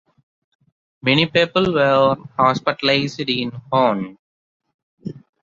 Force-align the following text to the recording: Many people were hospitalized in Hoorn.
Many 1.03 1.27
people 1.27 1.73
were 1.73 2.15
hospitalized 2.35 3.19
in 3.19 3.51
Hoorn. 3.71 4.17